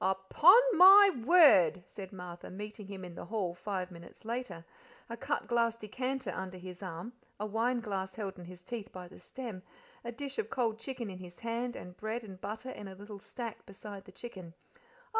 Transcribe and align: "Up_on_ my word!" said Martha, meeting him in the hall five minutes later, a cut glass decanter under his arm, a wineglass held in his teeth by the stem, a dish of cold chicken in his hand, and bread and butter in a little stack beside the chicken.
"Up_on_ 0.03 0.57
my 0.73 1.11
word!" 1.25 1.83
said 1.85 2.11
Martha, 2.11 2.49
meeting 2.49 2.87
him 2.87 3.05
in 3.05 3.13
the 3.13 3.25
hall 3.25 3.53
five 3.53 3.91
minutes 3.91 4.25
later, 4.25 4.65
a 5.11 5.15
cut 5.15 5.45
glass 5.45 5.75
decanter 5.75 6.31
under 6.31 6.57
his 6.57 6.81
arm, 6.81 7.13
a 7.39 7.45
wineglass 7.45 8.15
held 8.15 8.39
in 8.39 8.45
his 8.45 8.63
teeth 8.63 8.91
by 8.91 9.07
the 9.07 9.19
stem, 9.19 9.61
a 10.03 10.11
dish 10.11 10.39
of 10.39 10.49
cold 10.49 10.79
chicken 10.79 11.11
in 11.11 11.19
his 11.19 11.41
hand, 11.41 11.75
and 11.75 11.97
bread 11.97 12.23
and 12.23 12.41
butter 12.41 12.71
in 12.71 12.87
a 12.87 12.95
little 12.95 13.19
stack 13.19 13.63
beside 13.67 14.05
the 14.05 14.11
chicken. 14.11 14.55